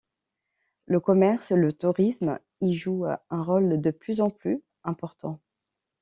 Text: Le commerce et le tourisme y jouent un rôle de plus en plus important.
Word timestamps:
Le 0.87 0.99
commerce 0.99 1.51
et 1.51 1.55
le 1.55 1.73
tourisme 1.73 2.39
y 2.59 2.73
jouent 2.73 3.05
un 3.05 3.43
rôle 3.43 3.79
de 3.79 3.91
plus 3.91 4.19
en 4.19 4.31
plus 4.31 4.63
important. 4.83 5.39